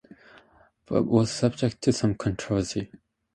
But 0.87 1.03
was 1.05 1.29
subject 1.29 1.83
to 1.83 1.93
some 1.93 2.15
controversy. 2.15 2.89